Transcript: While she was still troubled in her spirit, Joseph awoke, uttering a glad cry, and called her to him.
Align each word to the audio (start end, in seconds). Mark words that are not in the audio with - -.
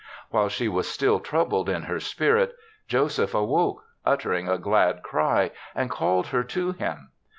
While 0.31 0.49
she 0.49 0.67
was 0.67 0.89
still 0.89 1.19
troubled 1.19 1.69
in 1.69 1.83
her 1.83 1.99
spirit, 1.99 2.55
Joseph 2.87 3.35
awoke, 3.35 3.83
uttering 4.03 4.49
a 4.49 4.57
glad 4.57 5.03
cry, 5.03 5.51
and 5.75 5.91
called 5.91 6.25
her 6.29 6.43
to 6.43 6.71
him. 6.71 7.11